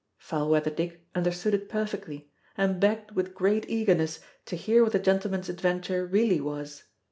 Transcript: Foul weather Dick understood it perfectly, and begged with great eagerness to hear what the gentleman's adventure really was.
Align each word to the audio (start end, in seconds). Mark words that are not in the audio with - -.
Foul 0.17 0.49
weather 0.49 0.71
Dick 0.71 1.05
understood 1.13 1.53
it 1.53 1.69
perfectly, 1.69 2.31
and 2.57 2.79
begged 2.79 3.11
with 3.11 3.35
great 3.35 3.69
eagerness 3.69 4.19
to 4.47 4.55
hear 4.55 4.81
what 4.81 4.93
the 4.93 4.97
gentleman's 4.99 5.47
adventure 5.47 6.07
really 6.07 6.41
was. 6.41 6.85